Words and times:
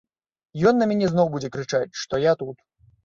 Ён 0.71 0.79
на 0.81 0.87
мяне 0.93 1.11
зноў 1.13 1.29
будзе 1.35 1.53
крычаць, 1.57 1.97
што 2.05 2.23
я 2.25 2.33
тут. 2.41 2.57